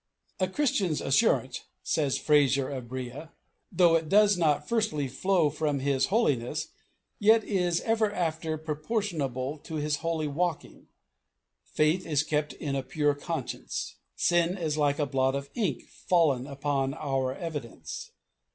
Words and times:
"A 0.39 0.47
Christian's 0.47 0.99
assurance," 0.99 1.61
says 1.83 2.17
Fraser 2.17 2.67
of 2.67 2.87
Brea, 2.87 3.25
"though 3.71 3.93
it 3.93 4.09
does 4.09 4.35
not 4.35 4.67
firstly 4.67 5.07
flow 5.07 5.51
from 5.51 5.77
his 5.77 6.07
holiness, 6.07 6.69
yet 7.19 7.43
is 7.43 7.81
ever 7.81 8.11
after 8.11 8.57
proportionable 8.57 9.59
to 9.59 9.75
his 9.75 9.97
holy 9.97 10.27
walking. 10.27 10.87
Faith 11.75 12.03
is 12.07 12.23
kept 12.23 12.53
in 12.53 12.75
a 12.75 12.81
pure 12.81 13.13
conscience. 13.13 13.97
Sin 14.15 14.57
is 14.57 14.75
like 14.75 14.97
a 14.97 15.05
blot 15.05 15.35
of 15.35 15.51
ink 15.53 15.83
fallen 16.09 16.47
upon 16.47 16.95
our 16.95 17.35
evidence. 17.35 18.09